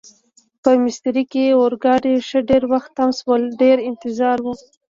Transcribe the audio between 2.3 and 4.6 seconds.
ډېر وخت تم شول، ډېر انتظار و.